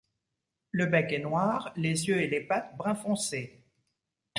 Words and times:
Le 0.71 0.87
bec 0.87 1.11
est 1.13 1.19
noir, 1.19 1.71
les 1.75 2.07
yeux 2.07 2.19
et 2.23 2.27
les 2.27 2.41
pattes 2.41 2.75
brun 2.75 2.95
foncé. 2.95 3.61